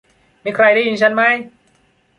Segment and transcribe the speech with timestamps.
[0.43, 1.35] มีใครได้ยินฉันมั้ย